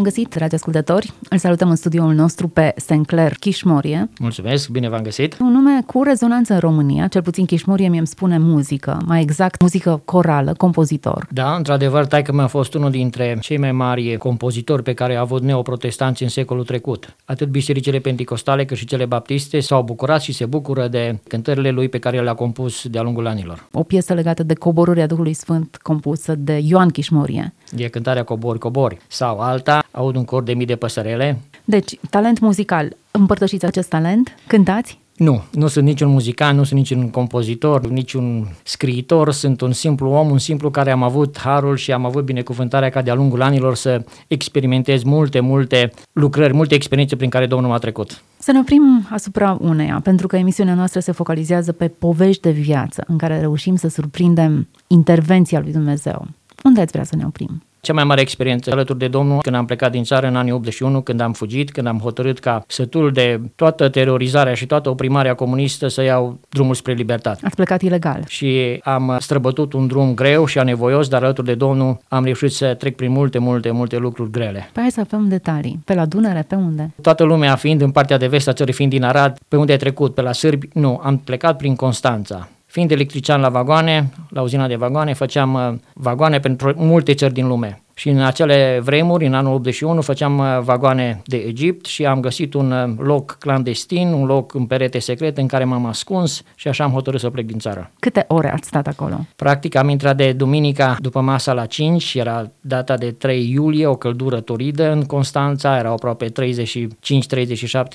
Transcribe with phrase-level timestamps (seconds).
[0.00, 1.12] V-am găsit, dragi ascultători!
[1.28, 4.10] Îl salutăm în studioul nostru pe Sinclair Chișmorie.
[4.18, 5.36] Mulțumesc, bine v-am găsit!
[5.40, 10.02] Un nume cu rezonanță în România, cel puțin Chișmorie mi-e spune muzică, mai exact muzică
[10.04, 11.26] corală, compozitor.
[11.30, 15.42] Da, într-adevăr, taică mi-a fost unul dintre cei mai mari compozitori pe care au avut
[15.42, 17.16] neoprotestanți în secolul trecut.
[17.24, 21.88] Atât bisericile penticostale cât și cele baptiste s-au bucurat și se bucură de cântările lui
[21.88, 23.68] pe care le-a compus de-a lungul anilor.
[23.72, 27.54] O piesă legată de coborârea Duhului Sfânt compusă de Ioan Chișmorie.
[27.76, 28.98] E cântarea Cobori, Cobori.
[29.06, 31.40] Sau alta, aud un cor de mii de păsărele.
[31.64, 32.96] Deci, talent muzical.
[33.10, 34.34] Împărtășiți acest talent?
[34.46, 34.98] Cântați?
[35.20, 40.30] Nu, nu sunt niciun muzicant, nu sunt niciun compozitor, niciun scriitor, sunt un simplu om,
[40.30, 44.04] un simplu care am avut harul și am avut binecuvântarea ca de-a lungul anilor să
[44.26, 48.22] experimentez multe, multe lucrări, multe experiențe prin care Domnul m-a trecut.
[48.38, 53.04] Să ne oprim asupra uneia, pentru că emisiunea noastră se focalizează pe povești de viață,
[53.06, 56.26] în care reușim să surprindem intervenția lui Dumnezeu.
[56.64, 57.62] Unde ați vrea să ne oprim?
[57.80, 61.00] Cea mai mare experiență alături de Domnul când am plecat din țară în anii 81,
[61.00, 65.88] când am fugit, când am hotărât ca sătul de toată terorizarea și toată oprimarea comunistă
[65.88, 67.40] să iau drumul spre libertate.
[67.44, 68.24] Ați plecat ilegal.
[68.28, 72.74] Și am străbătut un drum greu și anevoios, dar alături de Domnul am reușit să
[72.74, 74.70] trec prin multe, multe, multe lucruri grele.
[74.72, 75.80] Păi hai să avem detalii.
[75.84, 76.94] Pe la Dunăre, pe unde?
[77.02, 79.78] Toată lumea fiind în partea de vest a țării, fiind din Arad, pe unde ai
[79.78, 80.14] trecut?
[80.14, 80.68] Pe la Sârbi?
[80.72, 82.48] Nu, am plecat prin Constanța.
[82.70, 87.46] Fiind electrician la vagoane, la uzina de vagoane, făceam uh, vagoane pentru multe țări din
[87.46, 87.82] lume.
[87.94, 92.54] Și în acele vremuri, în anul 81, făceam uh, vagoane de Egipt și am găsit
[92.54, 96.84] un uh, loc clandestin, un loc în perete secret în care m-am ascuns și așa
[96.84, 97.90] am hotărât să plec din țară.
[97.98, 99.26] Câte ore ați stat acolo?
[99.36, 103.96] Practic am intrat de duminica după masa la 5, era data de 3 iulie, o
[103.96, 106.32] căldură toridă în Constanța, era aproape 35-37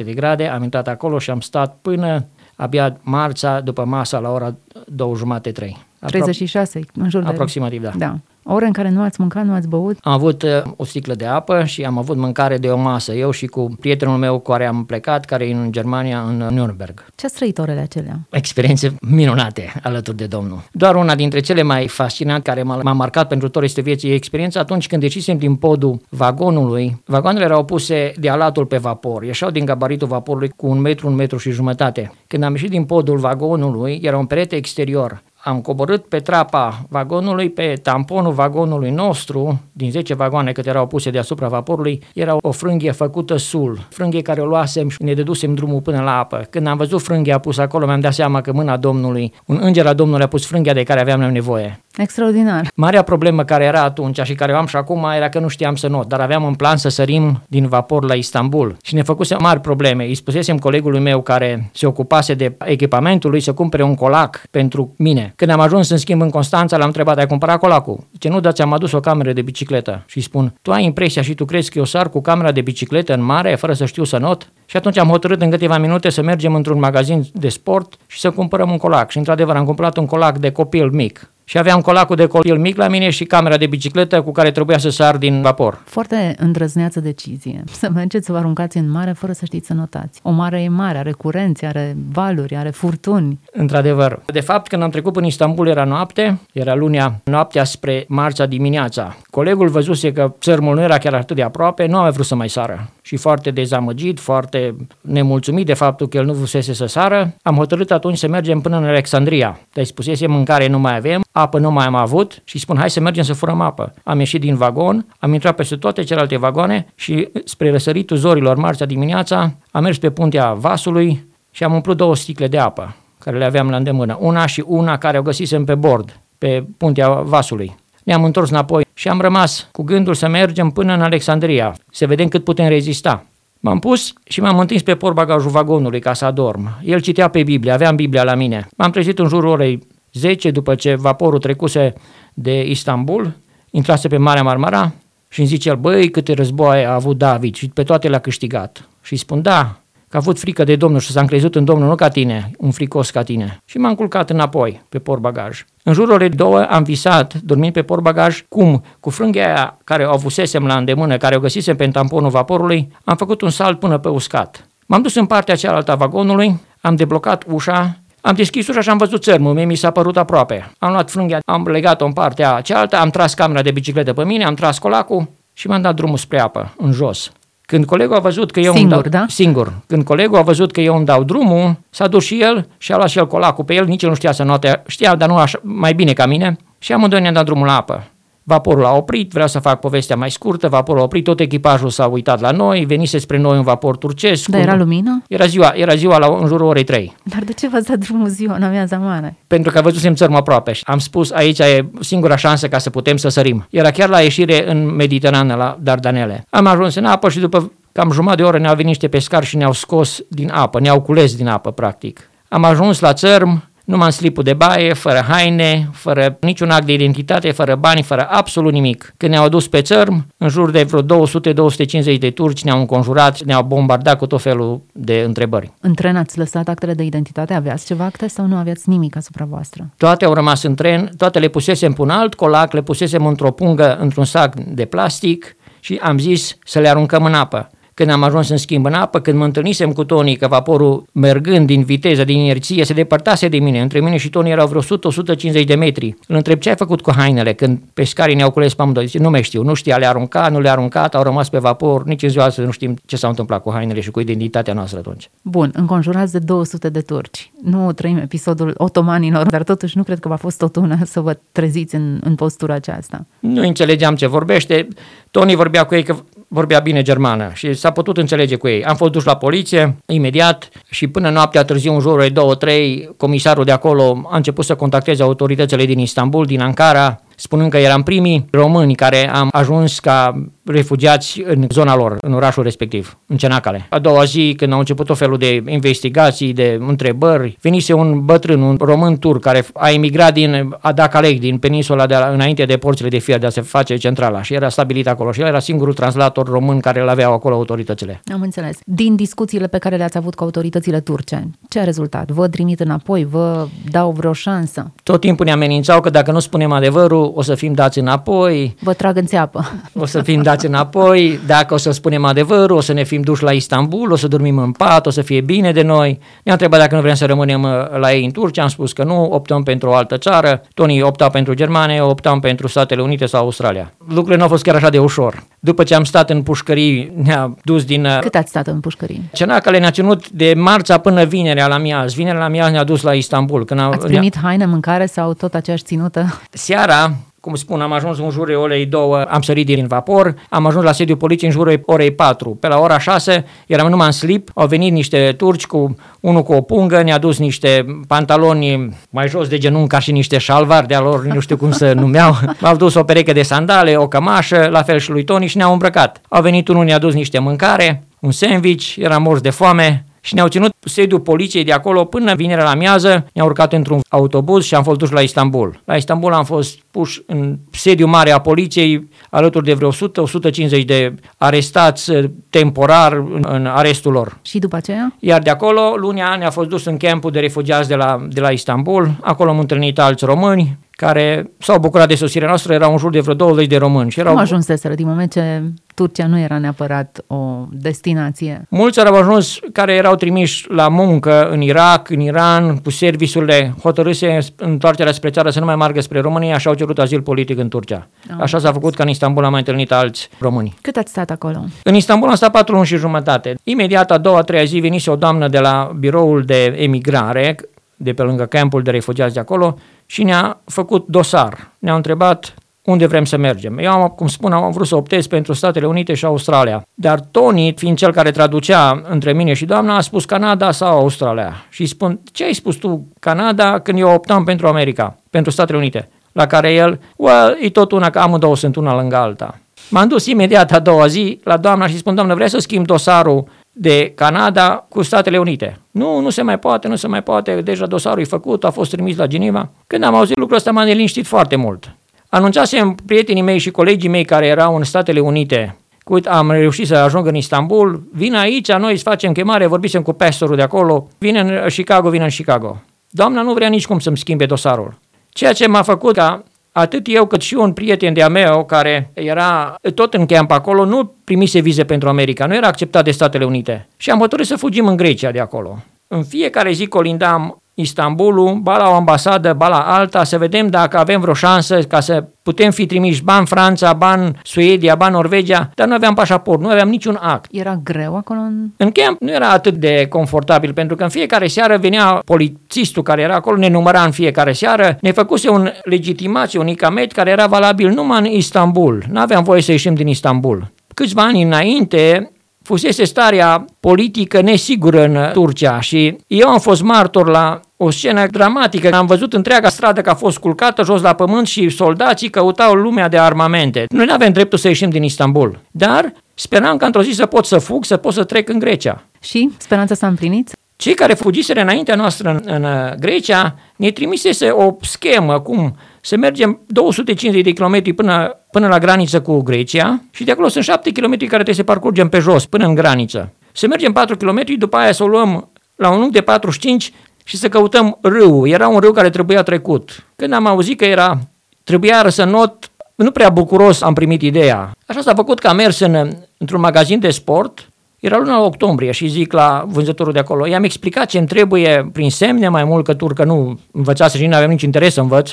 [0.06, 4.56] de grade, am intrat acolo și am stat până abia marța după masa la ora
[4.88, 5.86] 2 jumate 3.
[6.00, 7.28] 36, în jur de...
[7.28, 7.92] Aproximativ, da.
[7.98, 8.20] Da.
[8.48, 9.98] Ore în care nu ați mâncat, nu ați băut?
[10.02, 13.32] Am avut uh, o sticlă de apă și am avut mâncare de o masă, eu
[13.32, 17.06] și cu prietenul meu cu care am plecat, care e în Germania, în Nürnberg.
[17.16, 18.20] Ce ați trăit orele acelea?
[18.30, 20.64] Experiențe minunate alături de Domnul.
[20.72, 24.14] Doar una dintre cele mai fascinante care m-a, m-a marcat pentru tot restul vieții e
[24.14, 27.02] experiența atunci când decisem din podul vagonului.
[27.06, 31.16] Vagoanele erau puse de alatul pe vapor, ieșeau din gabaritul vaporului cu un metru, un
[31.16, 32.12] metru și jumătate.
[32.28, 37.50] Când am ieșit din podul vagonului, era un perete exterior am coborât pe trapa vagonului,
[37.50, 42.92] pe tamponul vagonului nostru, din 10 vagoane câte erau puse deasupra vaporului, era o frânghie
[42.92, 46.48] făcută sul, frânghie care o luasem și ne dedusem drumul până la apă.
[46.50, 49.96] Când am văzut frânghia pusă acolo, mi-am dat seama că mâna Domnului, un înger al
[49.96, 51.80] Domnului a pus frânghia de care aveam nevoie.
[51.98, 52.72] Extraordinar.
[52.76, 55.76] Marea problemă care era atunci și care o am și acum era că nu știam
[55.76, 59.36] să not, dar aveam în plan să sărim din vapor la Istanbul și ne făcuse
[59.36, 60.06] mari probleme.
[60.06, 64.94] Îi spusesem colegului meu care se ocupase de echipamentul lui să cumpere un colac pentru
[64.98, 65.34] mine.
[65.36, 68.08] Când am ajuns în schimb în Constanța, l-am întrebat, ai cumpărat colacul?
[68.18, 70.04] Ce nu, dar ți-am adus o cameră de bicicletă.
[70.06, 73.14] Și spun, tu ai impresia și tu crezi că eu sar cu camera de bicicletă
[73.14, 74.52] în mare, fără să știu să not?
[74.66, 78.32] Și atunci am hotărât în câteva minute să mergem într-un magazin de sport și să
[78.32, 79.12] cumpărăm un colac.
[79.12, 81.30] Și într-adevăr am cumpărat un colac de copil mic.
[81.48, 84.78] Și aveam colacul de copil mic la mine și camera de bicicletă cu care trebuia
[84.78, 85.82] să sar din vapor.
[85.86, 87.64] Foarte îndrăzneață decizie.
[87.72, 90.20] Să mergeți să vă aruncați în mare fără să știți să notați.
[90.24, 93.40] O mare e mare, are curenți, are valuri, are furtuni.
[93.52, 94.22] Într-adevăr.
[94.26, 99.18] De fapt, când am trecut până Istanbul era noapte, era lunea noaptea spre marța dimineața.
[99.30, 102.50] Colegul văzuse că țărmul nu era chiar atât de aproape, nu a vrut să mai
[102.50, 102.90] sară.
[103.02, 107.92] Și foarte dezamăgit, foarte nemulțumit de faptul că el nu vusese să sară, am hotărât
[107.92, 109.60] atunci să mergem până în Alexandria.
[109.74, 113.00] Deci spusese mâncare nu mai avem, apă nu mai am avut și spun hai să
[113.00, 113.94] mergem să furăm apă.
[114.04, 118.86] Am ieșit din vagon, am intrat peste toate celelalte vagoane și spre răsăritul zorilor marțea
[118.86, 123.46] dimineața am mers pe puntea vasului și am umplut două sticle de apă care le
[123.46, 124.18] aveam la îndemână.
[124.20, 127.76] Una și una care o găsisem pe bord, pe puntea vasului.
[128.04, 132.28] Ne-am întors înapoi și am rămas cu gândul să mergem până în Alexandria, să vedem
[132.28, 133.26] cât putem rezista.
[133.60, 136.70] M-am pus și m-am întins pe portbagajul vagonului ca să adorm.
[136.84, 138.68] El citea pe Biblie, aveam Biblia la mine.
[138.78, 139.88] M-am trezit în jurul orei
[140.20, 141.94] 10 după ce vaporul trecuse
[142.34, 143.34] de Istanbul,
[143.70, 144.94] intrase pe Marea Marmara
[145.30, 148.90] și îmi zice el, băi, câte războaie a avut David și pe toate le-a câștigat.
[149.02, 149.80] Și îi spun, da,
[150.10, 152.72] că a avut frică de Domnul și s-a încrezut în Domnul, nu ca tine, un
[152.72, 153.58] fricos ca tine.
[153.66, 155.66] Și m-am culcat înapoi pe portbagaj.
[155.84, 160.12] În jurul orei două am visat, dormind pe portbagaj, cum, cu frânghia aia care o
[160.12, 164.10] avusesem la îndemână, care o găsisem pe tamponul vaporului, am făcut un salt până pe
[164.10, 164.68] uscat.
[164.86, 168.98] M-am dus în partea cealaltă a vagonului, am deblocat ușa, am deschis ușa și am
[168.98, 170.72] văzut țărmul, mie mi s-a părut aproape.
[170.78, 174.46] Am luat frânghia, am legat-o în partea cealaltă, am tras camera de bicicletă pe mine,
[174.46, 177.32] am tras colacul și m-am dat drumul spre apă, în jos.
[177.62, 179.26] Când colegul a văzut că eu Singur, îmi dau, da?
[179.28, 179.74] Singur.
[179.88, 182.96] Când colegul a văzut că eu îmi dau drumul, s-a dus și el și a
[182.96, 185.38] luat și el colacul pe el, nici el nu știa să note, știa, dar nu
[185.38, 188.04] așa, mai bine ca mine, și amândoi ne-am dat drumul la apă.
[188.48, 192.06] Vaporul a oprit, vreau să fac povestea mai scurtă, vaporul a oprit, tot echipajul s-a
[192.06, 194.50] uitat la noi, venise spre noi un vapor turcesc.
[194.50, 195.22] Dar un- era lumină?
[195.28, 198.28] Era ziua, era ziua la, în jurul orei 3, Dar de ce v-ați dat drumul
[198.28, 199.36] ziua în amiaza mare?
[199.48, 203.18] pentru că văzusem țărmul aproape și am spus aici e singura șansă ca să putem
[203.18, 203.66] să sărim.
[203.70, 206.46] Era chiar la ieșire în Mediterană, la Dardanele.
[206.50, 209.58] Am ajuns în apă și după cam jumătate de oră ne-au venit niște pescari și
[209.58, 212.30] ne-au scos din apă, ne-au cules din apă, practic.
[212.50, 216.94] Am ajuns la țărm, numai în slipul de baie, fără haine, fără niciun act de
[216.94, 219.14] identitate, fără bani, fără absolut nimic.
[219.18, 223.64] Când ne-au adus pe țărm, în jur de vreo 200-250 de turci ne-au înconjurat, ne-au
[223.64, 225.74] bombardat cu tot felul de întrebări.
[225.82, 227.54] În tren ați lăsat actele de identitate?
[227.54, 229.90] Aveați ceva acte sau nu aveați nimic asupra voastră?
[229.98, 233.52] Toate au rămas în tren, toate le pusesem pe un alt colac, le pusesem într-o
[233.52, 237.70] pungă, într-un sac de plastic și am zis să le aruncăm în apă.
[237.96, 241.68] Când am ajuns în schimb în apă, când mă întâlnisem cu Tony, că vaporul mergând
[241.68, 243.82] din viteză, din inerție, se depărtase de mine.
[243.82, 246.16] Între mine și Tony erau vreo 100-150 de metri.
[246.28, 249.06] Îl întreb ce ai făcut cu hainele când pescarii ne-au cules pe amândoi.
[249.06, 252.04] Zice, nu mai știu, nu știa, le-a aruncat, nu le-a aruncat, au rămas pe vapor,
[252.04, 255.00] nici în ziua asta nu știm ce s-a întâmplat cu hainele și cu identitatea noastră
[255.00, 255.30] atunci.
[255.42, 257.52] Bun, înconjurați de 200 de turci.
[257.64, 261.38] Nu trăim episodul otomanilor, dar totuși nu cred că v-a fost tot una să vă
[261.52, 263.26] treziți în, în postura aceasta.
[263.40, 264.88] Nu înțelegeam ce vorbește.
[265.32, 266.16] Tony vorbea cu ei că
[266.48, 268.84] vorbea bine germană și s-a putut înțelege cu ei.
[268.84, 272.28] Am fost duși la poliție imediat și până noaptea târziu, în jurul
[272.60, 277.72] de 2-3, comisarul de acolo a început să contacteze autoritățile din Istanbul, din Ankara, spunând
[277.72, 283.18] că eram primii români care am ajuns ca refugiați în zona lor, în orașul respectiv,
[283.28, 283.86] în Cenacale.
[283.90, 288.62] A doua zi, când au început o felul de investigații, de întrebări, venise un bătrân,
[288.62, 293.10] un român turc, care a emigrat din Adakalek, din peninsula de la, înainte de porțile
[293.10, 295.94] de fier, de a se face centrala și era stabilit acolo și el era singurul
[295.94, 298.22] translator român care îl aveau acolo autoritățile.
[298.34, 298.78] Am înțeles.
[298.86, 302.32] Din discuțiile pe care le-ați avut cu autoritățile turce, ce a rezultat?
[302.32, 303.26] Vă trimit înapoi?
[303.26, 304.92] Vă dau vreo șansă?
[305.04, 308.94] Tot timpul ne amenințau că dacă nu spunem adevărul, o să fim dați înapoi, Vă
[308.94, 309.66] trag în țeapă?
[309.94, 313.44] o să fim dați înapoi, dacă o să spunem adevărul, o să ne fim duși
[313.44, 316.20] la Istanbul, o să dormim în pat, o să fie bine de noi.
[316.44, 317.70] Ne-a întrebat dacă nu vrem să rămânem uh,
[318.00, 320.62] la ei în Turcia, am spus că nu, optăm pentru o altă țară.
[320.74, 323.94] Tony opta pentru Germania, eu optam pentru Statele Unite sau Australia.
[324.08, 325.44] Lucrurile nu au fost chiar așa de ușor.
[325.60, 329.22] După ce am stat în pușcării, ne-a dus din uh, Cât ați stat în pușcărie?
[329.34, 332.14] Cenacale ne-a ținut de marța până vinerea la miaz.
[332.14, 333.66] Vinerea la miaz ne-a dus la Istanbul.
[333.66, 336.42] Când am, Ați primit haine, mâncare sau tot aceeași ținută?
[336.50, 337.14] Seara,
[337.46, 340.92] cum spun, am ajuns în jurul orei 2, am sărit din vapor, am ajuns la
[340.92, 342.50] sediul poliției în jurul orei 4.
[342.50, 346.54] Pe la ora 6 eram numai în slip, au venit niște turci cu unul cu
[346.54, 351.00] o pungă, ne-a dus niște pantaloni mai jos de genunchi ca și niște șalvari de-a
[351.00, 352.36] lor, nu știu cum să numeau.
[352.60, 355.72] M-au dus o pereche de sandale, o cămașă, la fel și lui Tony și ne-au
[355.72, 356.22] îmbrăcat.
[356.30, 360.48] Au venit unul, ne-a dus niște mâncare, un sandwich, eram morți de foame, și ne-au
[360.48, 364.84] ținut sediul poliției de acolo până vinerea la miază, ne-au urcat într-un autobuz și am
[364.84, 365.82] fost duși la Istanbul.
[365.86, 371.16] La Istanbul am fost puși în sediu mare a poliției, alături de vreo 100-150 de
[371.38, 374.38] arestați eh, temporar în, în arestul lor.
[374.42, 375.16] Și după aceea?
[375.20, 378.50] Iar de acolo, lunea ne-a fost dus în campul de refugiați de la, de la
[378.50, 379.12] Istanbul.
[379.22, 383.20] Acolo am întâlnit alți români care s-au bucurat de sosirea noastră, erau în jur de
[383.20, 384.12] vreo 20 de români.
[384.12, 388.66] Și erau Cum ajunseseră din moment ce Turcia nu era neapărat o destinație?
[388.70, 394.38] Mulți au ajuns care erau trimiși la muncă în Irak, în Iran, cu serviciurile hotărâse
[394.56, 397.70] întoarcerea spre țară să nu mai meargă spre România și au cerut azil politic în
[397.70, 398.08] Turcia.
[398.32, 400.74] Am Așa s-a făcut că în Istanbul am mai întâlnit alți români.
[400.82, 401.64] Cât ați stat acolo?
[401.84, 403.56] În Istanbul am stat patru luni și jumătate.
[403.64, 407.56] Imediat a doua, a treia zi venise o doamnă de la biroul de emigrare,
[407.96, 411.72] de pe lângă campul de refugiați de acolo, și ne-a făcut dosar.
[411.80, 413.78] Ne-au întrebat unde vrem să mergem.
[413.78, 416.88] Eu, am, cum spun, am vrut să optez pentru Statele Unite și Australia.
[416.94, 421.54] Dar Tony, fiind cel care traducea între mine și doamna, a spus Canada sau Australia.
[421.70, 425.78] Și îi spun, ce ai spus tu Canada când eu optam pentru America, pentru Statele
[425.78, 426.10] Unite?
[426.36, 429.60] La care el, well, e tot una, că amândouă sunt una lângă alta.
[429.90, 433.44] M-am dus imediat a doua zi la doamna și spun, doamnă, vrei să schimb dosarul
[433.72, 435.80] de Canada cu Statele Unite.
[435.92, 438.92] Nu, nu se mai poate, nu se mai poate, deja dosarul e făcut, a fost
[438.92, 439.70] trimis la Geneva.
[439.88, 441.96] Când am auzit lucrul ăsta m-a neliniștit foarte mult.
[442.30, 446.96] Anunțasem prietenii mei și colegii mei care erau în Statele Unite Uite, am reușit să
[446.96, 451.40] ajung în Istanbul, vin aici, noi îți facem chemare, vorbisem cu pastorul de acolo, vine
[451.40, 452.82] în Chicago, vine în Chicago.
[453.10, 454.98] Doamna nu vrea nici cum să-mi schimbe dosarul.
[455.38, 459.76] Ceea ce m-a făcut ca atât eu cât și un prieten de-a meu care era
[459.94, 463.88] tot în camp acolo, nu primise vize pentru America, nu era acceptat de Statele Unite.
[463.98, 465.78] Și am hotărât să fugim în Grecia de acolo.
[466.08, 470.98] În fiecare zi colindam Istanbulul, ba la o ambasadă, ba la alta, să vedem dacă
[470.98, 475.88] avem vreo șansă ca să putem fi trimiși bani Franța, bani Suedia, bani Norvegia, dar
[475.88, 477.52] nu aveam pașaport, nu aveam niciun act.
[477.52, 478.40] Era greu acolo?
[478.40, 478.70] În...
[478.78, 483.22] În camp nu era atât de confortabil, pentru că în fiecare seară venea polițistul care
[483.22, 487.48] era acolo, ne număra în fiecare seară, ne făcuse un legitimație, un icamet care era
[487.48, 489.04] valabil numai în Istanbul.
[489.12, 490.72] Nu aveam voie să ieșim din Istanbul.
[490.94, 497.60] Câțiva ani înainte, fusese starea politică nesigură în Turcia și eu am fost martor la
[497.78, 498.92] o scenă dramatică.
[498.92, 503.08] Am văzut întreaga stradă că a fost culcată jos la pământ și soldații căutau lumea
[503.08, 503.86] de armamente.
[503.90, 507.46] Noi nu avem dreptul să ieșim din Istanbul, dar speram că într-o zi să pot
[507.46, 509.04] să fug, să pot să trec în Grecia.
[509.22, 510.52] Și speranța s-a împlinit?
[510.76, 516.60] Cei care fugiseră înaintea noastră în, în Grecia ne trimisese o schemă cum să mergem
[516.68, 521.10] 250 de kilometri până, până la graniță cu Grecia și de acolo sunt 7 km
[521.10, 523.34] care trebuie să parcurgem pe jos, până în graniță.
[523.52, 526.94] Să mergem 4 km, după aia să o luăm la un unghi de 45
[527.28, 528.48] și să căutăm râu.
[528.48, 530.06] Era un râu care trebuia trecut.
[530.16, 531.20] Când am auzit că era,
[531.64, 534.72] trebuia să not, nu prea bucuros am primit ideea.
[534.86, 539.08] Așa s-a făcut că am mers în, într-un magazin de sport, era luna octombrie și
[539.08, 542.94] zic la vânzătorul de acolo, i-am explicat ce îmi trebuie prin semne, mai mult că
[542.94, 545.32] turcă nu învățase și nu aveam nici interes să învăț.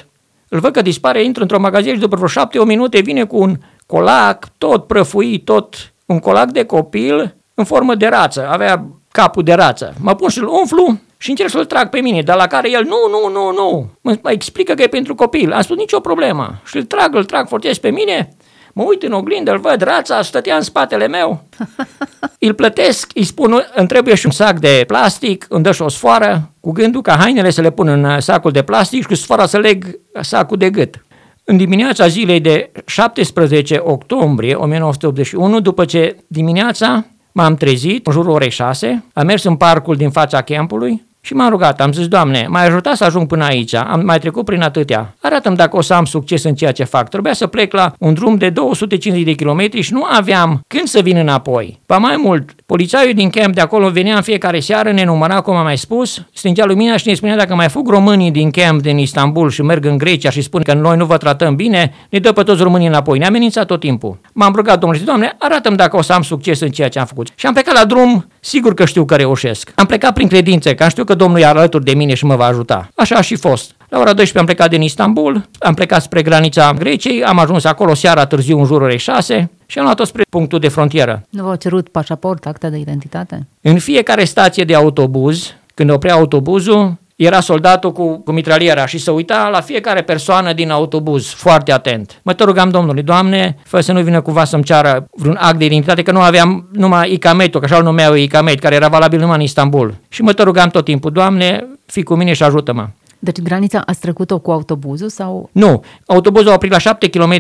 [0.49, 3.37] Îl văd că dispare, intră într-o magazin și după vreo șapte o minute vine cu
[3.37, 3.57] un
[3.87, 8.49] colac tot prăfuit, tot un colac de copil în formă de rață.
[8.49, 9.95] Avea capul de rață.
[10.01, 12.97] Mă pun și-l umflu și încerc să-l trag pe mine, dar la care el, nu,
[13.11, 15.53] nu, nu, nu, mă, mă explică că e pentru copil.
[15.53, 16.61] Am spus, nicio problemă.
[16.65, 18.29] Și îl trag, îl trag, forțez pe mine,
[18.73, 21.45] mă uit în oglindă, îl văd, rața stătea în spatele meu,
[22.39, 25.89] îl plătesc, îi spun, îmi trebuie și un sac de plastic, îmi dă și o
[25.89, 29.47] sfoară, cu gândul ca hainele să le pun în sacul de plastic și cu sfoara
[29.47, 31.05] să leg sacul de gât.
[31.45, 38.51] În dimineața zilei de 17 octombrie 1981, după ce dimineața m-am trezit, în jurul orei
[38.51, 42.67] 6, am mers în parcul din fața campului, și m-am rugat, am zis, Doamne, m-ai
[42.67, 45.15] ajutat să ajung până aici, am mai trecut prin atâtea.
[45.21, 47.09] Arată-mi dacă o să am succes în ceea ce fac.
[47.09, 51.01] Trebuia să plec la un drum de 250 de kilometri și nu aveam când să
[51.01, 51.81] vin înapoi.
[51.87, 55.55] Pa mai mult, polițaiul din camp de acolo venea în fiecare seară, ne număra, cum
[55.55, 58.99] am mai spus, stingea lumina și ne spunea dacă mai fug românii din camp din
[58.99, 62.33] Istanbul și merg în Grecia și spun că noi nu vă tratăm bine, ne dă
[62.33, 63.19] pe toți românii înapoi.
[63.19, 64.19] Ne-a amenințat tot timpul.
[64.33, 67.07] M-am rugat Domnul și Doamne, arată-mi dacă o să am succes în ceea ce am
[67.07, 67.29] făcut.
[67.35, 69.73] Și am plecat la drum, sigur că știu că reușesc.
[69.75, 72.45] Am plecat prin credință, că știu că Domnul e alături de mine și mă va
[72.45, 72.89] ajuta.
[72.95, 73.75] Așa a și fost.
[73.93, 77.95] La ora 12 am plecat din Istanbul, am plecat spre granița Greciei, am ajuns acolo
[77.95, 81.27] seara târziu în jurul orei 6 și am luat-o spre punctul de frontieră.
[81.31, 83.47] Nu v-au cerut pașaport, acte de identitate?
[83.61, 89.11] În fiecare stație de autobuz, când oprea autobuzul, era soldatul cu, cu mitraliera și se
[89.11, 92.21] uita la fiecare persoană din autobuz, foarte atent.
[92.23, 95.65] Mă te rugam Domnului, Doamne, fă să nu vină cumva să-mi ceară vreun act de
[95.65, 99.37] identitate, că nu aveam numai icametul, că așa îl numeau icamet, care era valabil numai
[99.37, 99.95] în Istanbul.
[100.09, 102.87] Și mă te rugam tot timpul, Doamne, fii cu mine și ajută-mă.
[103.25, 105.49] Deci granița ați trecut-o cu autobuzul sau?
[105.53, 107.35] Nu, autobuzul a oprit la 7 km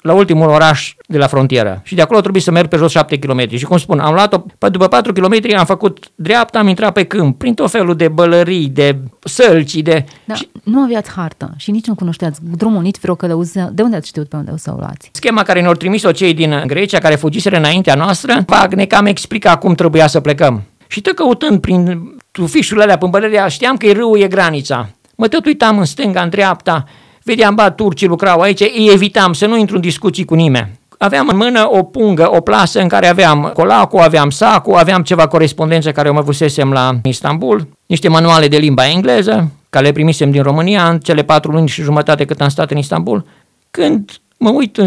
[0.00, 3.18] la ultimul oraș de la frontieră și de acolo trebuie să merg pe jos 7
[3.18, 3.56] km.
[3.56, 7.38] Și cum spun, am luat-o, după 4 km am făcut dreapta, am intrat pe câmp,
[7.38, 10.04] prin tot felul de bălării, de sălci, de...
[10.24, 10.48] Da, și...
[10.64, 13.70] nu aveați hartă și nici nu cunoșteați drumul, nici vreo călăuză.
[13.72, 15.08] De unde ați știut pe unde o să o luați?
[15.12, 19.74] Schema care ne-au trimis-o cei din Grecia, care fugiseră înaintea noastră, Wagner cam explica cum
[19.74, 20.62] trebuia să plecăm.
[20.86, 24.88] Și tot căutând prin tufișurile alea, pâmbălăria, știam că râul e granița.
[25.16, 26.84] Mă tot uitam în stânga, în dreapta,
[27.22, 30.78] vedeam, ba, turcii lucrau aici, îi evitam să nu intru în discuții cu nimeni.
[30.98, 35.26] Aveam în mână o pungă, o plasă în care aveam colacul, aveam sacul, aveam ceva
[35.26, 40.30] corespondență care o mă vusesem la Istanbul, niște manuale de limba engleză, care le primisem
[40.30, 43.26] din România în cele patru luni și jumătate cât am stat în Istanbul.
[43.70, 44.86] Când mă uit în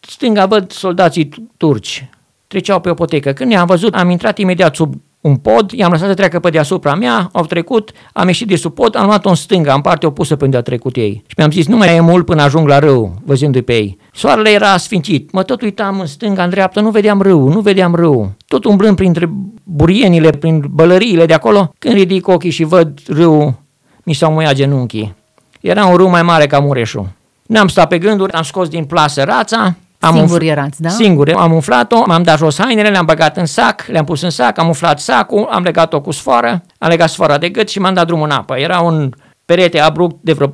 [0.00, 2.08] stânga, văd soldații turci,
[2.46, 3.32] treceau pe o potecă.
[3.32, 6.94] Când i-am văzut, am intrat imediat sub un pod, i-am lăsat să treacă pe deasupra
[6.94, 10.36] mea, au trecut, am ieșit de sub pod, am luat-o în stânga, în partea opusă
[10.36, 11.22] pe unde a trecut ei.
[11.26, 13.98] Și mi-am zis, nu mai e mult până ajung la râu, văzându-i pe ei.
[14.12, 17.94] Soarele era sfințit, mă tot uitam în stânga, în dreapta, nu vedeam râu, nu vedeam
[17.94, 18.32] râu.
[18.46, 19.30] Tot umblând printre
[19.64, 23.62] burienile, prin bălăriile de acolo, când ridic ochii și văd râu,
[24.02, 25.14] mi s-au muiat genunchii.
[25.60, 27.08] Era un râu mai mare ca Mureșul.
[27.46, 30.88] N-am stat pe gânduri, am scos din plasă rața, am Singur umfl- erați, da?
[30.88, 34.58] Singur, am umflat-o, m-am dat jos hainele, le-am băgat în sac, le-am pus în sac,
[34.58, 38.06] am umflat sacul, am legat-o cu sfoară, am legat sfoara de gât și m-am dat
[38.06, 38.56] drumul în apă.
[38.56, 39.10] Era un
[39.44, 40.50] perete abrupt de vreo 4-5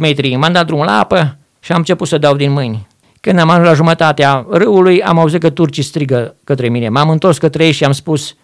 [0.00, 2.86] metri, m-am dat drumul la apă și am început să dau din mâini.
[3.20, 6.88] Când am ajuns la jumătatea râului, am auzit că turcii strigă către mine.
[6.88, 8.34] M-am întors către ei și am spus,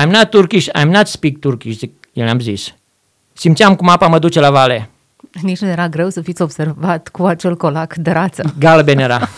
[0.00, 2.74] I'm not Turkish, I'm not speak Turkish, le-am zis.
[3.32, 4.90] Simțeam cum apa mă duce la vale.
[5.42, 8.54] Nici nu era greu să fiți observat cu acel colac de rață.
[8.58, 9.20] Galben era.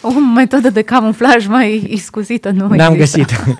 [0.00, 3.18] O metodă de camuflaj mai iscusită nu N-am există.
[3.18, 3.56] găsit.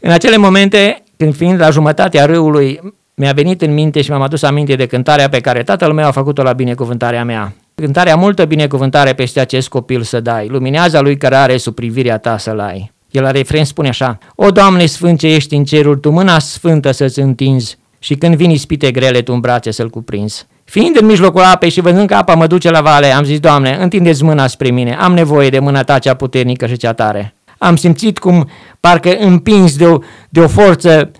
[0.00, 2.80] în acele momente, când fiind la jumătatea râului,
[3.14, 6.10] mi-a venit în minte și mi-am adus aminte de cântarea pe care tatăl meu a
[6.10, 7.52] făcut-o la binecuvântarea mea.
[7.74, 12.38] Cântarea multă binecuvântare peste acest copil să dai, luminează lui care are sub privirea ta
[12.38, 12.92] să-l ai.
[13.10, 16.90] El la refren spune așa, O, Doamne Sfânt ce ești în cerul, Tu mâna sfântă
[16.90, 20.46] să-ți întinzi și când vin ispite grele, Tu în brațe să-l cuprinzi.
[20.64, 23.76] Fiind în mijlocul apei și văzând că apa mă duce la vale, am zis, Doamne,
[23.80, 27.34] întindeți mâna spre mine, am nevoie de mâna Ta cea puternică și cea tare.
[27.58, 28.48] Am simțit cum
[28.80, 31.10] parcă împins de o, de o forță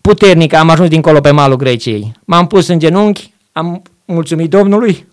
[0.00, 2.12] puternică am ajuns dincolo pe malul Greciei.
[2.24, 5.06] M-am pus în genunchi, am mulțumit Domnului,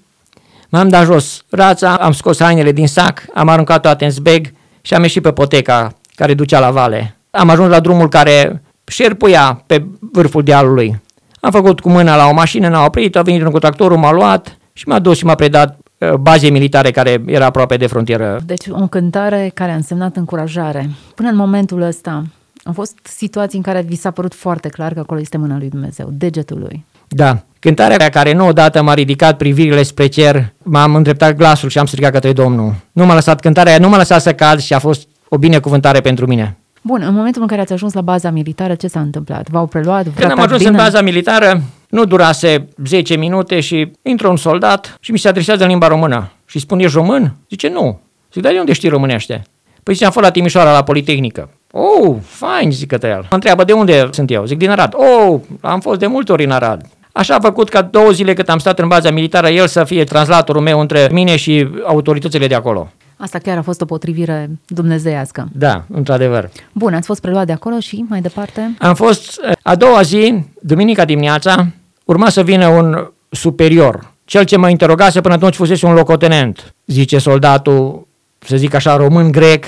[0.70, 4.94] m-am dat jos rața, am scos hainele din sac, am aruncat toate în zbeg și
[4.94, 7.18] am ieșit pe poteca care ducea la vale.
[7.32, 11.02] Am ajuns la drumul care șerpuia pe vârful dealului.
[11.40, 14.12] Am făcut cu mâna la o mașină, n-a oprit, a venit un cu tractorul, m-a
[14.12, 18.40] luat și m-a dus și m-a predat uh, bazei militare care era aproape de frontieră.
[18.46, 20.90] Deci o cântare care a însemnat încurajare.
[21.16, 22.24] Până în momentul ăsta,
[22.64, 25.70] au fost situații în care vi s-a părut foarte clar că acolo este mâna lui
[25.70, 26.86] Dumnezeu, degetul lui.
[27.08, 31.86] Da, cântarea care nu odată m-a ridicat privirile spre cer, m-am îndreptat glasul și am
[31.86, 32.74] strigat către Domnul.
[32.92, 36.00] Nu m-a lăsat cântarea, aia, nu m-a lăsat să cad și a fost o binecuvântare
[36.02, 36.58] pentru mine.
[36.90, 39.50] Bun, în momentul în care ați ajuns la baza militară, ce s-a întâmplat?
[39.50, 40.04] V-au preluat?
[40.04, 40.78] v-au Când am tratat ajuns bine?
[40.78, 45.64] în baza militară, nu durase 10 minute și intră un soldat și mi se adresează
[45.64, 46.32] în limba română.
[46.46, 47.36] Și spune, ești român?
[47.50, 48.00] Zice, nu.
[48.34, 49.42] Zic, dar de unde știi românește?
[49.84, 51.50] Păi zice, am fost la Timișoara, la Politehnică.
[51.72, 53.20] Oh, fain, zic către el.
[53.20, 54.46] Mă întreabă, de unde sunt eu?
[54.46, 54.94] Zic, din Arad.
[54.96, 56.82] Oh, am fost de multe ori în Arad.
[57.12, 60.04] Așa a făcut ca două zile cât am stat în baza militară, el să fie
[60.04, 62.92] translatorul meu între mine și autoritățile de acolo.
[63.22, 65.50] Asta chiar a fost o potrivire dumnezeiască.
[65.52, 66.50] Da, într-adevăr.
[66.72, 68.76] Bun, ați fost preluat de acolo și mai departe?
[68.80, 71.68] Am fost eh, a doua zi, duminica dimineața,
[72.06, 74.12] urma să vină un superior.
[74.26, 78.08] Cel ce mă interogase până atunci fusese un locotenent, zice soldatul,
[78.40, 79.66] să zic așa, român-grec.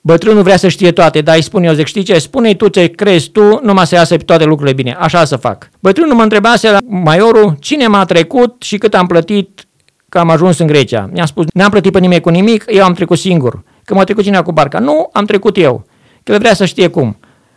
[0.00, 2.86] Bătrânul vrea să știe toate, dar îi spune eu, zic, știi ce, spune tu ce
[2.86, 5.70] crezi tu, numai să iasă toate lucrurile bine, așa să fac.
[5.80, 9.66] Bătrânul mă întrebase la maiorul cine m-a trecut și cât am plătit
[10.14, 11.08] că am ajuns în Grecia.
[11.12, 13.62] Mi-a spus, n-am plătit pe nimeni cu nimic, eu am trecut singur.
[13.84, 14.78] Că m-a trecut cineva cu barca.
[14.78, 15.84] Nu, am trecut eu.
[16.22, 17.16] Că el vrea să știe cum.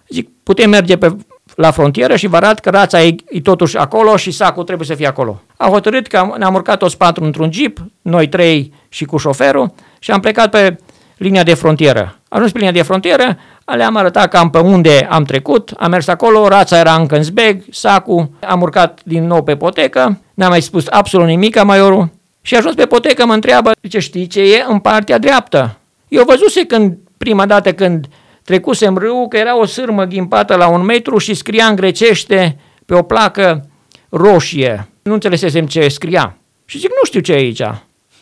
[0.10, 1.16] Zic, putem merge pe,
[1.56, 4.94] la frontieră și vă arăt că rața e, e totuși acolo și sacul trebuie să
[4.94, 5.42] fie acolo.
[5.58, 9.74] A hotărât că am, ne-am urcat toți patru într-un jeep, noi trei și cu șoferul
[10.00, 10.78] și am plecat pe
[11.18, 12.20] linia de frontieră.
[12.30, 16.48] Ajuns pe linia de frontieră, le-am arătat cam pe unde am trecut, am mers acolo,
[16.48, 20.86] rața era încă în zbeg, sacul, am urcat din nou pe potecă, n-am mai spus
[20.90, 22.16] absolut nimic a maiorul
[22.48, 25.78] și ajuns pe potecă mă întreabă, zice, știi ce e în partea dreaptă?
[26.08, 28.06] Eu văzuse când, prima dată când
[28.44, 32.94] trecusem râul, că era o sârmă ghimpată la un metru și scria în grecește pe
[32.94, 33.70] o placă
[34.10, 34.88] roșie.
[35.02, 36.38] Nu înțelesesem ce scria.
[36.66, 37.64] Și zic, nu știu ce e aici.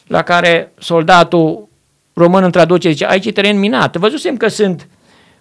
[0.07, 1.67] La care soldatul
[2.13, 3.95] român în traducere zice, aici e teren minat.
[3.95, 4.87] Văzusem că sunt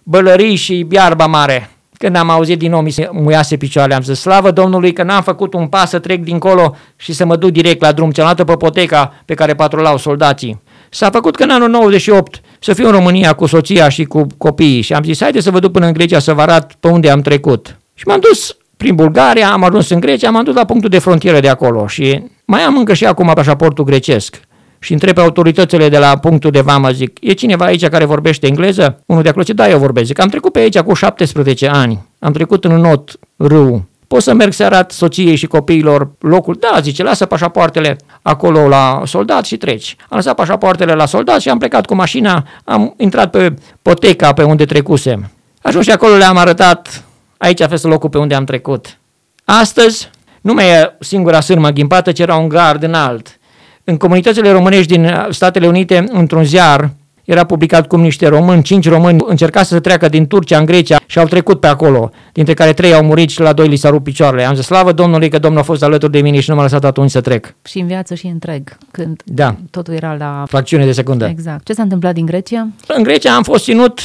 [0.03, 1.69] bălării și iarba mare.
[1.97, 5.21] Când am auzit din nou, mi se muiase picioarele, am zis, slavă Domnului că n-am
[5.21, 8.53] făcut un pas să trec dincolo și să mă duc direct la drum, cealaltă pe
[8.53, 10.61] poteca pe care patrulau soldații.
[10.89, 14.81] S-a făcut că în anul 98 să fiu în România cu soția și cu copiii
[14.81, 17.09] și am zis, haide să vă duc până în Grecia să vă arăt pe unde
[17.09, 17.79] am trecut.
[17.93, 21.39] Și m-am dus prin Bulgaria, am ajuns în Grecia, m-am dus la punctul de frontieră
[21.39, 24.39] de acolo și mai am încă și acum pașaportul grecesc
[24.85, 28.47] și întreb pe autoritățile de la punctul de vamă, zic, e cineva aici care vorbește
[28.47, 29.03] engleză?
[29.05, 30.05] Unul de acolo zice, da, eu vorbesc.
[30.05, 33.85] Zic, am trecut pe aici cu 17 ani, am trecut în un not râu.
[34.07, 36.57] Pot să merg să arăt soției și copiilor locul?
[36.59, 39.95] Da, zice, lasă pașapoartele acolo la soldat și treci.
[40.09, 44.43] Am lăsat pașapoartele la soldat și am plecat cu mașina, am intrat pe poteca pe
[44.43, 45.31] unde trecusem.
[45.61, 47.03] Ajuns și acolo le-am arătat,
[47.37, 48.97] aici a fost locul pe unde am trecut.
[49.45, 50.09] Astăzi,
[50.41, 53.39] nu mai e singura sârmă ghimpată, ci era un gard înalt.
[53.87, 56.89] În comunitățile românești din Statele Unite, într-un ziar,
[57.23, 61.19] era publicat cum niște români, cinci români, încercase să treacă din Turcia în Grecia și
[61.19, 64.03] au trecut pe acolo, dintre care trei au murit și la doi li s-au rupt
[64.03, 64.43] picioarele.
[64.43, 66.83] Am zis, slavă Domnului că Domnul a fost alături de mine și nu m-a lăsat
[66.85, 67.55] atunci să trec.
[67.65, 70.43] Și în viață și întreg, când Da, totul era la...
[70.47, 71.25] fracțiune de secundă.
[71.25, 71.65] Exact.
[71.65, 72.67] Ce s-a întâmplat din Grecia?
[72.87, 73.99] În Grecia am fost ținut,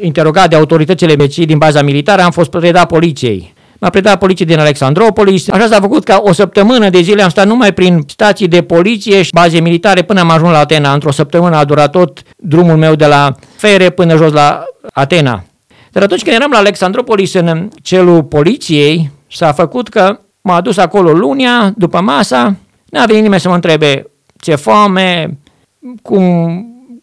[0.00, 3.54] interogat de autoritățile vecii din baza militară, am fost predat poliției.
[3.80, 5.48] M-a predat poliție din Alexandropolis.
[5.48, 9.22] Așa s-a făcut ca o săptămână de zile am stat numai prin stații de poliție
[9.22, 10.92] și baze militare până am ajuns la Atena.
[10.92, 15.44] Într-o săptămână a durat tot drumul meu de la Fere până jos la Atena.
[15.90, 21.12] Dar atunci când eram la Alexandropolis în celul poliției, s-a făcut că m-a adus acolo
[21.12, 22.56] lunia, după masa,
[22.90, 24.10] n-a venit nimeni să mă întrebe
[24.40, 25.38] ce foame,
[26.02, 26.24] cum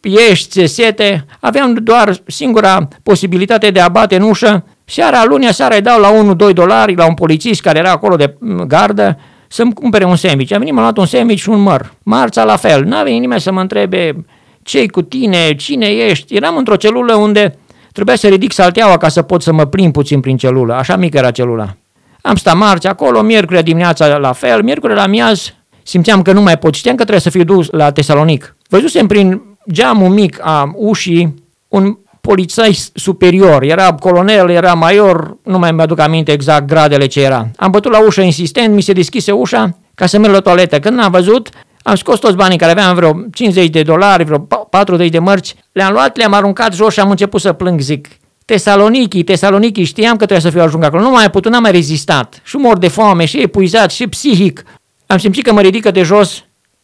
[0.01, 1.25] ești, ce sete.
[1.39, 4.63] Aveam doar singura posibilitate de a bate în ușă.
[4.93, 8.37] Seara, lunea seara îi dau la 1-2 dolari la un polițist care era acolo de
[8.67, 10.53] gardă să-mi cumpere un sandwich.
[10.53, 11.93] Am venit, m-am luat un sandwich și un măr.
[12.03, 12.83] Marța la fel.
[12.83, 14.25] N-a venit nimeni să mă întrebe
[14.63, 16.35] ce cu tine, cine ești.
[16.35, 17.57] Eram într-o celulă unde
[17.91, 20.73] trebuia să ridic salteaua ca să pot să mă plimb puțin prin celulă.
[20.73, 21.75] Așa mică era celula.
[22.21, 25.53] Am stat marți acolo, miercuri dimineața la fel, miercuri la miaz
[25.83, 26.73] simțeam că nu mai pot.
[26.73, 28.55] Știam că trebuie să fiu dus la Tesalonic.
[28.69, 35.71] Văzusem prin geamul mic a ușii un polițai superior, era colonel, era major, nu mai
[35.71, 37.47] mi-aduc aminte exact gradele ce era.
[37.55, 40.79] Am bătut la ușă insistent, mi se deschise ușa ca să merg la toaletă.
[40.79, 41.49] Când am văzut,
[41.81, 45.93] am scos toți banii care aveam, vreo 50 de dolari, vreo 40 de mărci, le-am
[45.93, 48.07] luat, le-am aruncat jos și am început să plâng, zic.
[48.45, 52.41] Tesaloniki, Tesaloniki, știam că trebuie să fiu ajung acolo, nu mai putut, n-am mai rezistat.
[52.43, 54.63] Și mor de foame, și epuizat, și psihic.
[55.05, 56.43] Am simțit că mă ridică de jos,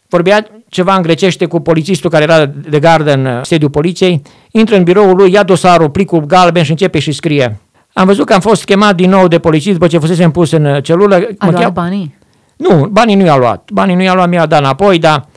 [0.10, 4.22] vorbea ceva în grecește cu polițistul care era de gardă în uh, sediul poliției,
[4.52, 7.60] intră în biroul lui, ia dosarul, plicul galben și începe și scrie.
[7.94, 10.66] Am văzut că am fost chemat din nou de polițist după ce fusesem pus în
[10.66, 11.16] uh, celulă.
[11.38, 11.70] A luat chea...
[11.70, 12.18] banii?
[12.56, 13.70] Nu, banii nu i-a luat.
[13.74, 15.28] Banii nu i-a luat, mi-a dat înapoi, dar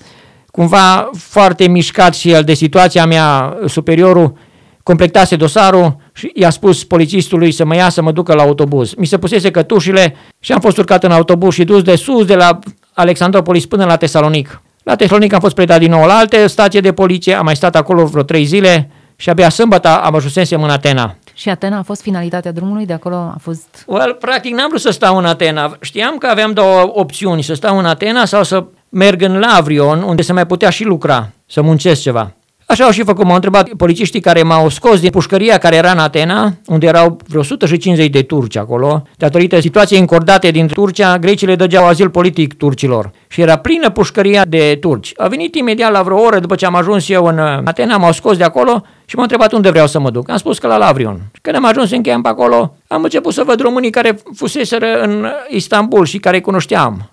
[0.51, 4.37] cumva foarte mișcat și el de situația mea, superiorul,
[4.83, 8.95] completase dosarul și i-a spus polițistului să mă ia să mă ducă la autobuz.
[8.95, 12.35] Mi se pusese cătușile și am fost urcat în autobuz și dus de sus de
[12.35, 12.59] la
[12.93, 14.63] Alexandropolis până la Tesalonic.
[14.83, 17.77] La Tesalonic am fost predat din nou la alte stație de poliție, am mai stat
[17.77, 21.17] acolo vreo trei zile și abia sâmbătă am ajunsesem în Atena.
[21.35, 22.87] Și Atena a fost finalitatea drumului?
[22.87, 23.85] De acolo a fost...
[23.87, 25.77] Well, practic n-am vrut să stau în Atena.
[25.81, 30.23] Știam că aveam două opțiuni, să stau în Atena sau să merg în Lavrion, unde
[30.23, 32.33] se mai putea și lucra, să muncesc ceva.
[32.73, 35.99] Așa au și făcut, m-au întrebat polițiștii care m-au scos din pușcăria care era în
[35.99, 39.03] Atena, unde erau vreo 150 de turci acolo.
[39.17, 44.45] Datorită situației încordate din Turcia, grecii le dăgeau azil politic turcilor și era plină pușcăria
[44.49, 45.13] de turci.
[45.17, 48.37] A venit imediat la vreo oră după ce am ajuns eu în Atena, m-au scos
[48.37, 50.31] de acolo și m-au întrebat unde vreau să mă duc.
[50.31, 51.21] Am spus că la Lavrion.
[51.43, 56.05] Când am ajuns în camp acolo, am început să văd românii care fuseseră în Istanbul
[56.05, 57.11] și care îi cunoșteam.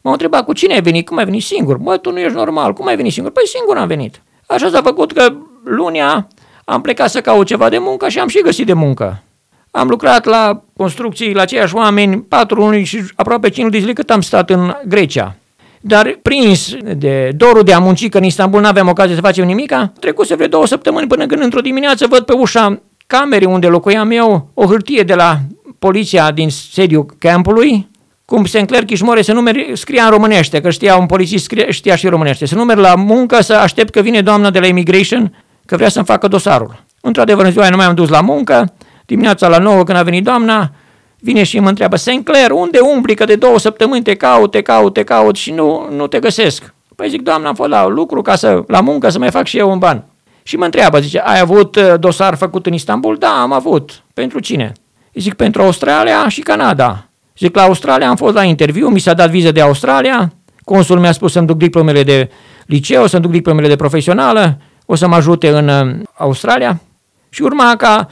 [0.00, 1.76] M-au întrebat cu cine ai venit, cum ai venit singur?
[1.76, 3.32] Bă, tu nu ești normal, cum ai venit singur?
[3.32, 4.22] Păi singur am venit.
[4.52, 5.32] Așa s-a făcut că
[5.64, 6.28] lunia
[6.64, 9.22] am plecat să caut ceva de muncă și am și găsit de muncă.
[9.70, 14.10] Am lucrat la construcții la aceiași oameni patru luni și aproape cinci de zile cât
[14.10, 15.36] am stat în Grecia.
[15.80, 19.46] Dar prins de dorul de a munci, că în Istanbul nu aveam ocazie să facem
[19.46, 24.10] nimica, trecuse vreo două săptămâni până când într-o dimineață văd pe ușa camerei unde locuiam
[24.10, 25.38] eu o hârtie de la
[25.78, 27.88] poliția din sediul campului
[28.32, 31.96] cum se înclerc Chișmore să numeri, scria în românește, că știa un polițist, scria, știa
[31.96, 35.34] și românește, să numeri la muncă, să aștept că vine doamna de la immigration,
[35.66, 36.84] că vrea să-mi facă dosarul.
[37.00, 38.72] Într-adevăr, în ziua nu mai am dus la muncă,
[39.06, 40.70] dimineața la 9 când a venit doamna,
[41.18, 44.92] vine și mă întreabă, Sinclair, unde umbli, că de două săptămâni te caut, te caut,
[44.92, 46.74] te caut și nu, nu te găsesc.
[46.96, 49.58] Păi zic, doamna, am fost la lucru ca să, la muncă să mai fac și
[49.58, 50.04] eu un ban.
[50.42, 53.16] Și mă întreabă, zice, ai avut uh, dosar făcut în Istanbul?
[53.16, 54.02] Da, am avut.
[54.14, 54.72] Pentru cine?
[55.14, 57.06] Zic, pentru Australia și Canada.
[57.42, 60.32] Zic, la Australia am fost la interviu, mi s-a dat viză de Australia,
[60.64, 62.30] consul mi-a spus să-mi duc diplomele de
[62.66, 66.80] liceu, să-mi duc diplomele de profesională, o să mă ajute în uh, Australia.
[67.28, 68.06] Și urma ca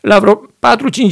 [0.00, 0.40] la vreo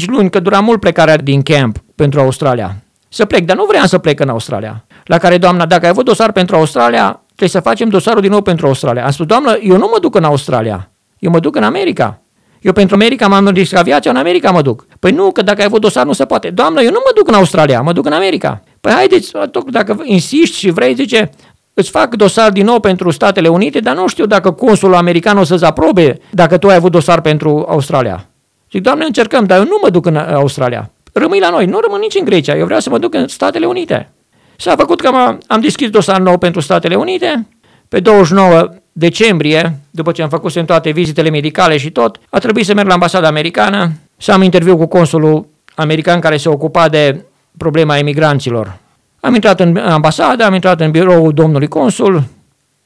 [0.00, 2.76] 4-5 luni, că dura mult plecarea din camp pentru Australia,
[3.08, 4.84] să plec, dar nu vreau să plec în Australia.
[5.04, 8.42] La care doamna, dacă ai avut dosar pentru Australia, trebuie să facem dosarul din nou
[8.42, 9.04] pentru Australia.
[9.04, 12.22] Am spus, doamnă, eu nu mă duc în Australia, eu mă duc în America.
[12.61, 14.87] Eu pentru America m-am riscat aviația, în America mă duc.
[14.99, 16.51] Păi nu, că dacă ai avut dosar nu se poate.
[16.51, 18.62] Doamnă, eu nu mă duc în Australia, mă duc în America.
[18.81, 19.33] Păi haideți,
[19.70, 21.31] dacă insisti și vrei, zice,
[21.75, 25.44] îți fac dosar din nou pentru Statele Unite, dar nu știu dacă consulul american o
[25.44, 28.27] să-ți aprobe dacă tu ai avut dosar pentru Australia.
[28.70, 30.90] Zic, doamne, încercăm, dar eu nu mă duc în Australia.
[31.12, 33.66] Rămâi la noi, nu rămân nici în Grecia, eu vreau să mă duc în Statele
[33.66, 34.12] Unite.
[34.57, 37.46] S-a făcut că am deschis dosar nou pentru Statele Unite,
[37.88, 42.64] pe 29 decembrie, după ce am făcut în toate vizitele medicale și tot, a trebuit
[42.64, 47.24] să merg la ambasada americană, să am interviu cu consulul american care se ocupa de
[47.57, 48.79] problema emigranților.
[49.20, 52.24] Am intrat în ambasadă, am intrat în biroul domnului consul,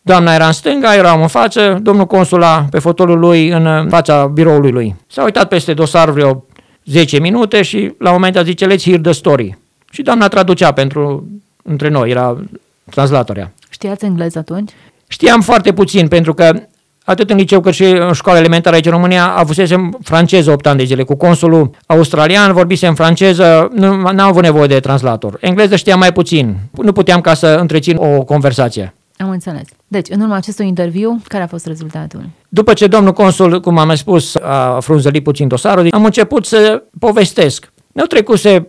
[0.02, 4.26] doamna era în stânga, eram în față, domnul consul a pe fotolul lui în fața
[4.26, 4.94] biroului lui.
[5.06, 6.44] S-a uitat peste dosar vreo
[6.84, 9.58] 10 minute și la un moment dat zice, let's hear the story.
[9.90, 11.28] Și doamna traducea pentru,
[11.62, 12.36] între noi, era
[12.90, 13.52] translatoria.
[13.70, 14.70] Știați engleză atunci?
[15.06, 16.52] Știam foarte puțin, pentru că
[17.04, 20.78] atât în liceu cât și în școala elementară aici în România, avusesem franceză 8 ani
[20.78, 21.02] de zile.
[21.02, 25.36] Cu consulul australian vorbisem franceză, nu am avut nevoie de translator.
[25.40, 26.56] Engleză știam mai puțin.
[26.70, 28.94] Nu puteam ca să întrețin o conversație.
[29.16, 29.64] Am înțeles.
[29.86, 32.28] Deci, în urma acestui interviu, care a fost rezultatul?
[32.48, 37.72] După ce domnul consul, cum am spus, a frunzălit puțin dosarul, am început să povestesc.
[37.92, 38.68] Nu trecuse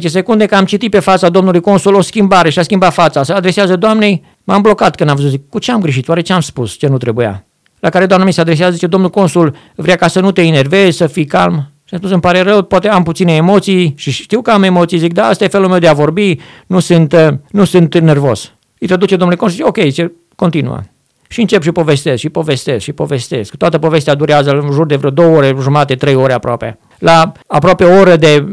[0.00, 3.22] 10-15 secunde că am citit pe fața domnului consul o schimbare și a schimbat fața.
[3.22, 6.32] Se adresează doamnei, m-am blocat când am văzut, zic, cu ce am greșit, oare ce
[6.32, 7.44] am spus, ce nu trebuia?
[7.80, 10.96] La care doamna mi se adresează, zice, domnul consul vrea ca să nu te enervezi,
[10.96, 11.54] să fii calm.
[11.84, 14.98] Și am spus, îmi pare rău, poate am puține emoții și știu că am emoții,
[14.98, 16.36] zic, da, asta e felul meu de a vorbi,
[16.66, 18.52] nu sunt, uh, nu sunt nervos.
[18.78, 20.80] Îi traduce domnule Consul și ok, zice, continuă.
[21.28, 23.54] Și încep și povestesc, și povestesc, și povestesc.
[23.54, 26.78] Toată povestea durează în jur de vreo două ore, jumate, trei ore aproape.
[27.00, 28.44] La aproape o oră de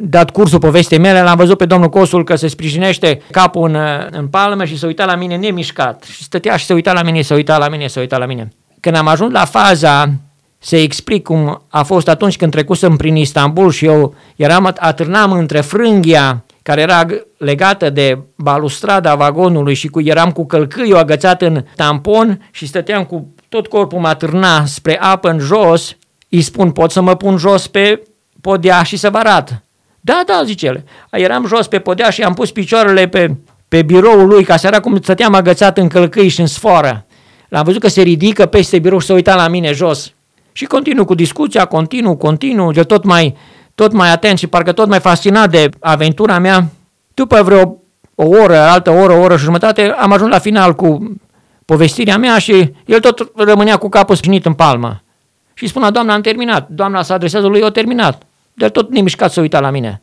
[0.00, 3.76] dat cursul povestei mele, l-am văzut pe domnul Cosul că se sprijinește capul în,
[4.10, 6.02] în palmă și se uita la mine nemișcat.
[6.02, 8.48] Și stătea și se uita la mine, se uita la mine, se uita la mine.
[8.80, 10.10] Când am ajuns la faza
[10.58, 15.60] să explic cum a fost atunci când trecusem prin Istanbul și eu eram, atârnam între
[15.60, 17.06] frânghia care era
[17.38, 23.34] legată de balustrada vagonului și cu, eram cu călcâiul agățat în tampon și stăteam cu
[23.48, 25.96] tot corpul mă atârna spre apă în jos,
[26.28, 28.02] îi spun, pot să mă pun jos pe
[28.40, 29.62] podea și să vă arăt.
[30.00, 30.84] Da, da, zice el.
[31.10, 33.36] Eram jos pe podea și am pus picioarele pe,
[33.68, 37.06] pe biroul lui, ca să arăt cum stăteam agățat în călcâi și în sforă.
[37.48, 40.12] L-am văzut că se ridică peste birou și se uita la mine jos.
[40.52, 43.36] Și continuu cu discuția, continuu, continuu, de tot mai,
[43.74, 46.68] tot mai atent și parcă tot mai fascinat de aventura mea.
[47.14, 47.76] După vreo
[48.14, 51.16] o oră, altă oră, o oră și jumătate, am ajuns la final cu
[51.64, 55.02] povestirea mea și el tot rămânea cu capul sprijinit în palmă.
[55.58, 56.68] Și spunea, doamna, am terminat.
[56.68, 58.22] Doamna se adresează lui, eu terminat.
[58.54, 60.02] Dar tot nemișcat să uita la mine.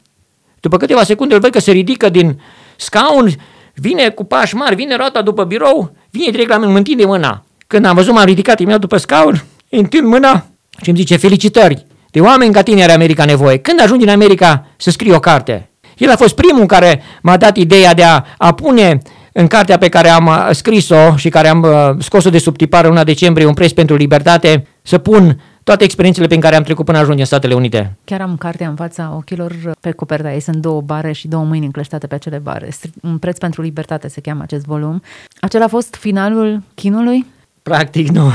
[0.59, 2.41] După câteva secunde îl văd că se ridică din
[2.75, 3.29] scaun,
[3.73, 7.43] vine cu pași mari, vine roata după birou, vine direct la mine, îmi întinde mâna.
[7.67, 10.45] Când am văzut, m-am ridicat imediat după scaun, întind mâna
[10.81, 13.57] și îmi zice, felicitări, de oameni ca tine are America nevoie.
[13.57, 15.69] Când ajungi în America să scrii o carte?
[15.97, 19.01] El a fost primul care m-a dat ideea de a, a pune
[19.33, 22.83] în cartea pe care am uh, scris-o și care am uh, scos-o de sub tipar
[22.83, 26.85] în luna decembrie, un preț pentru libertate, să pun toate experiențele prin care am trecut
[26.85, 27.97] până ajung în Statele Unite.
[28.03, 30.39] Chiar am cartea în fața ochilor pe coperta ei.
[30.39, 32.69] Sunt două bare și două mâini încleștate pe acele bare.
[33.01, 35.01] Un preț pentru libertate se cheamă acest volum.
[35.39, 37.25] Acela a fost finalul chinului?
[37.63, 38.31] Practic nu.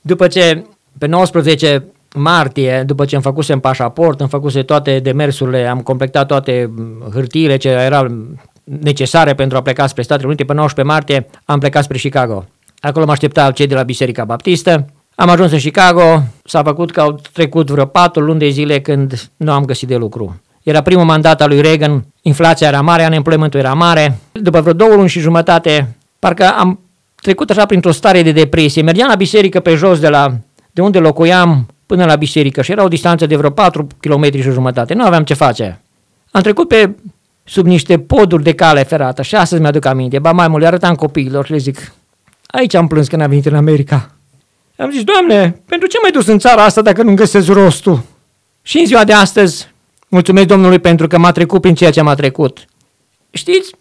[0.00, 0.64] După ce
[0.98, 6.70] pe 19 martie, după ce am făcusem pașaport, am făcuse toate demersurile, am completat toate
[7.12, 8.26] hârtiile ce erau
[8.80, 12.44] necesare pentru a pleca spre Statele Unite, pe 19 martie am plecat spre Chicago.
[12.80, 14.86] Acolo mă aștepta cei de la Biserica Baptistă.
[15.14, 19.30] Am ajuns în Chicago, s-a făcut că au trecut vreo patru luni de zile când
[19.36, 20.40] nu am găsit de lucru.
[20.62, 24.18] Era primul mandat al lui Reagan, inflația era mare, unemployment era mare.
[24.32, 26.80] După vreo două luni și jumătate, parcă am
[27.14, 28.82] trecut așa printr-o stare de depresie.
[28.82, 30.32] Mergeam la biserică pe jos de, la,
[30.70, 34.50] de unde locuiam până la biserică și era o distanță de vreo 4 km și
[34.50, 34.94] jumătate.
[34.94, 35.80] Nu aveam ce face.
[36.30, 36.94] Am trecut pe
[37.50, 40.18] sub niște poduri de cale ferată și astăzi mi-aduc aminte.
[40.18, 41.92] Ba mai mult le arătam copiilor și le zic,
[42.46, 44.10] aici am plâns când am venit în America.
[44.76, 48.02] Am zis, Doamne, pentru ce mai dus în țara asta dacă nu găsesc rostul?
[48.62, 49.70] Și în ziua de astăzi,
[50.08, 52.64] mulțumesc Domnului pentru că m-a trecut prin ceea ce m-a trecut.
[53.30, 53.74] Știți,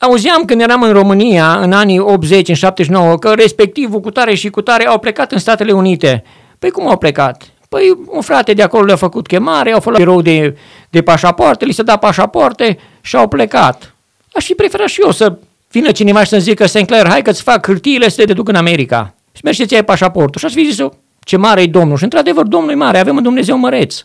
[0.00, 4.50] auzeam când eram în România, în anii 80, în 79, că respectivul cu tare și
[4.50, 6.22] cu tare au plecat în Statele Unite.
[6.58, 7.42] Păi cum au plecat?
[7.68, 10.56] Păi un frate de acolo le-a făcut chemare, au făcut birou de,
[10.90, 13.94] de pașapoarte, li se da pașapoarte și au plecat.
[14.32, 15.38] Aș fi preferat și eu să
[15.70, 16.84] vină cineva și să-mi zică, St.
[16.84, 19.14] Clair, hai că-ți fac hârtiile să te duc în America.
[19.32, 20.40] Și mergi să-ți ai pașaportul.
[20.40, 21.96] Și aș fi zis eu, ce mare e Domnul.
[21.96, 24.04] Și într-adevăr, Domnul e mare, avem un Dumnezeu măreț.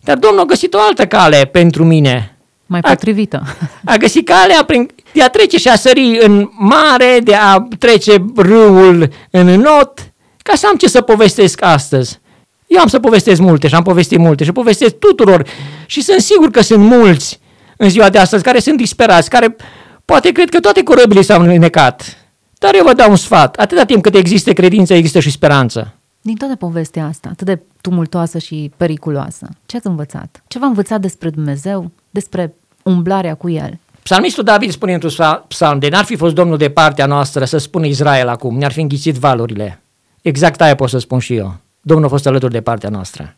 [0.00, 2.36] Dar Domnul a găsit o altă cale pentru mine.
[2.66, 3.42] Mai potrivită.
[3.84, 7.68] A, a găsit calea prin, de a trece și a sări în mare, de a
[7.78, 12.20] trece râul în not, ca să am ce să povestesc astăzi.
[12.66, 15.46] Eu am să povestesc multe și am povestit multe și povestesc tuturor
[15.86, 17.40] și sunt sigur că sunt mulți
[17.82, 19.56] în ziua de astăzi care sunt disperați, care
[20.04, 22.16] poate cred că toate corăbile s-au înnecat.
[22.58, 23.56] Dar eu vă dau un sfat.
[23.56, 25.94] Atâta timp cât există credință, există și speranță.
[26.20, 30.42] Din toată povestea asta, atât de tumultoasă și periculoasă, ce ați învățat?
[30.46, 33.78] Ce v-a învățat despre Dumnezeu, despre umblarea cu El?
[34.02, 37.86] Psalmistul David spune într-un psalm, de n-ar fi fost Domnul de partea noastră să spună
[37.86, 39.82] Israel acum, ne-ar fi înghițit valurile.
[40.22, 41.56] Exact aia pot să spun și eu.
[41.80, 43.34] Domnul a fost alături de partea noastră.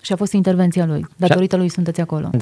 [0.00, 1.06] Și a fost intervenția lui.
[1.16, 2.30] Datorită lui sunteți acolo.
[2.36, 2.38] 100%.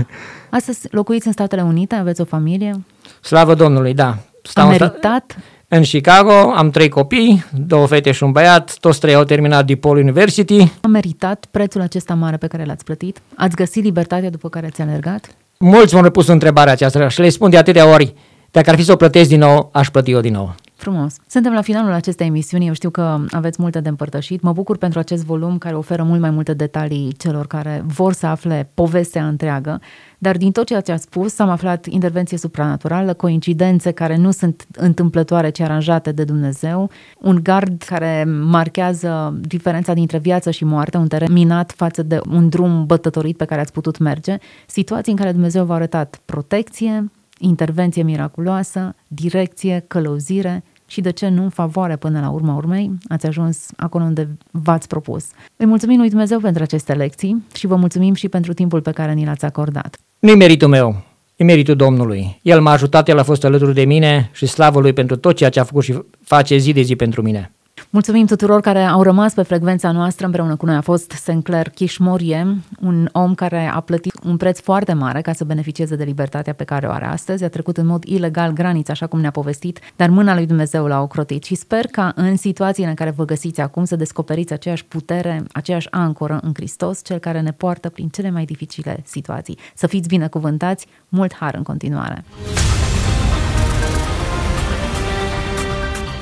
[0.50, 2.84] Astăzi locuiți în Statele Unite, aveți o familie?
[3.20, 4.18] Slavă Domnului, da.
[4.42, 5.36] Stau a meritat?
[5.68, 9.96] În Chicago am trei copii, două fete și un băiat, toți trei au terminat DePaul
[9.96, 10.72] University.
[10.80, 13.20] A meritat prețul acesta mare pe care l-ați plătit?
[13.34, 15.26] Ați găsit libertatea după care ați alergat?
[15.58, 18.14] Mulți m-au răpus întrebarea aceasta și le spun de atâtea ori,
[18.50, 20.54] dacă ar fi să o plătesc din nou, aș plăti eu din nou.
[20.84, 21.16] Frumos.
[21.26, 22.66] Suntem la finalul acestei emisiuni.
[22.66, 24.42] Eu știu că aveți multe de împărtășit.
[24.42, 28.26] Mă bucur pentru acest volum care oferă mult mai multe detalii celor care vor să
[28.26, 29.80] afle povestea întreagă.
[30.18, 34.66] Dar din tot ceea ce a spus, am aflat intervenție supranaturală, coincidențe care nu sunt
[34.72, 41.08] întâmplătoare, ci aranjate de Dumnezeu, un gard care marchează diferența dintre viață și moarte, un
[41.08, 45.32] teren minat față de un drum bătătorit pe care ați putut merge, situații în care
[45.32, 52.20] Dumnezeu v-a arătat protecție, intervenție miraculoasă, direcție, călăuzire, și de ce nu în favoare până
[52.20, 55.26] la urma urmei ați ajuns acolo unde v-ați propus.
[55.56, 59.12] Îi mulțumim lui Dumnezeu pentru aceste lecții și vă mulțumim și pentru timpul pe care
[59.12, 59.96] ni l-ați acordat.
[60.18, 61.02] Nu-i meritul meu,
[61.36, 62.38] e meritul Domnului.
[62.42, 65.50] El m-a ajutat, El a fost alături de mine și slavă Lui pentru tot ceea
[65.50, 67.53] ce a făcut și face zi de zi pentru mine.
[67.94, 70.26] Mulțumim tuturor care au rămas pe frecvența noastră.
[70.26, 74.92] Împreună cu noi a fost Sinclair Kishmorie, un om care a plătit un preț foarte
[74.92, 77.44] mare ca să beneficieze de libertatea pe care o are astăzi.
[77.44, 81.00] A trecut în mod ilegal granița, așa cum ne-a povestit, dar mâna lui Dumnezeu l-a
[81.00, 85.42] ocrotit și sper ca în situațiile în care vă găsiți acum să descoperiți aceeași putere,
[85.52, 89.58] aceeași ancoră în Hristos, cel care ne poartă prin cele mai dificile situații.
[89.74, 92.24] Să fiți binecuvântați, mult har în continuare!